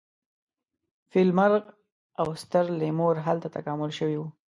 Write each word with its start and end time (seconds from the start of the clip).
فیل 1.11 1.29
مرغ 1.39 1.63
او 2.21 2.27
ستر 2.41 2.65
لیمور 2.79 3.15
هلته 3.27 3.47
تکامل 3.55 3.91
شوي 3.99 4.17
وو. 4.19 4.27